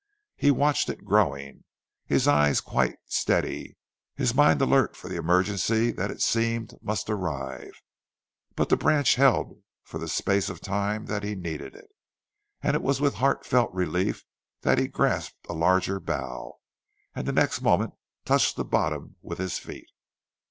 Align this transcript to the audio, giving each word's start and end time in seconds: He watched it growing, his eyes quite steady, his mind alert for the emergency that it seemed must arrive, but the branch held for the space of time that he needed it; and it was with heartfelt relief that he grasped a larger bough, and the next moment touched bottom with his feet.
He 0.35 0.49
watched 0.49 0.89
it 0.89 1.05
growing, 1.05 1.63
his 2.07 2.27
eyes 2.27 2.59
quite 2.59 2.95
steady, 3.05 3.77
his 4.15 4.33
mind 4.33 4.59
alert 4.59 4.95
for 4.97 5.07
the 5.07 5.15
emergency 5.15 5.91
that 5.91 6.09
it 6.09 6.23
seemed 6.23 6.73
must 6.81 7.07
arrive, 7.07 7.79
but 8.55 8.69
the 8.69 8.77
branch 8.77 9.13
held 9.13 9.61
for 9.83 9.99
the 9.99 10.07
space 10.07 10.49
of 10.49 10.59
time 10.59 11.05
that 11.05 11.21
he 11.21 11.35
needed 11.35 11.75
it; 11.75 11.91
and 12.63 12.73
it 12.75 12.81
was 12.81 12.99
with 12.99 13.13
heartfelt 13.21 13.71
relief 13.75 14.23
that 14.61 14.79
he 14.79 14.87
grasped 14.87 15.35
a 15.47 15.53
larger 15.53 15.99
bough, 15.99 16.57
and 17.13 17.27
the 17.27 17.31
next 17.31 17.61
moment 17.61 17.93
touched 18.25 18.57
bottom 18.71 19.17
with 19.21 19.37
his 19.37 19.59
feet. 19.59 19.91